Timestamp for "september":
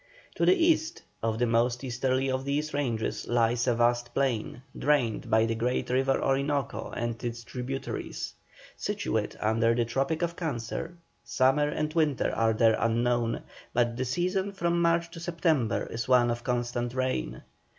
15.19-15.85